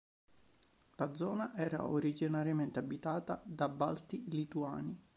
La 0.95 1.13
zona 1.13 1.53
era 1.55 1.85
originariamente 1.87 2.79
abitata 2.79 3.39
da 3.45 3.69
Balti 3.69 4.23
lituani. 4.29 4.99